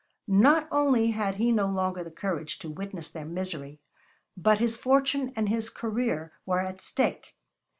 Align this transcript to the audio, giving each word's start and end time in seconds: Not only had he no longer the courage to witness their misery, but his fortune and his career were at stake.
Not 0.27 0.67
only 0.71 1.11
had 1.11 1.35
he 1.35 1.51
no 1.51 1.67
longer 1.67 2.03
the 2.03 2.09
courage 2.09 2.57
to 2.57 2.71
witness 2.71 3.11
their 3.11 3.23
misery, 3.23 3.79
but 4.35 4.57
his 4.57 4.75
fortune 4.75 5.31
and 5.35 5.47
his 5.47 5.69
career 5.69 6.33
were 6.43 6.61
at 6.61 6.81
stake. 6.81 7.35